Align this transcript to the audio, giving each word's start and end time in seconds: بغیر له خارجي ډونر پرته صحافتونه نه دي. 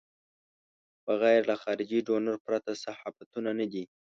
بغیر 1.05 1.41
له 1.49 1.55
خارجي 1.63 1.99
ډونر 2.07 2.35
پرته 2.45 2.71
صحافتونه 2.85 3.51
نه 3.59 3.65
دي. 3.71 3.83